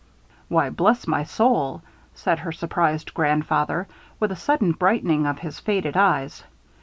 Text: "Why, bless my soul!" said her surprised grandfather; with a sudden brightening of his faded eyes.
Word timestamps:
"Why, 0.47 0.71
bless 0.71 1.05
my 1.05 1.21
soul!" 1.25 1.83
said 2.15 2.39
her 2.39 2.51
surprised 2.51 3.13
grandfather; 3.13 3.87
with 4.19 4.31
a 4.31 4.35
sudden 4.35 4.71
brightening 4.71 5.27
of 5.27 5.37
his 5.37 5.59
faded 5.59 5.95
eyes. 5.95 6.43